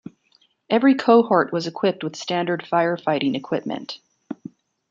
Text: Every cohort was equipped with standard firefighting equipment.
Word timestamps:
Every 0.67 0.95
cohort 0.95 1.53
was 1.53 1.67
equipped 1.67 2.03
with 2.03 2.15
standard 2.15 2.61
firefighting 2.63 3.35
equipment. 3.35 3.99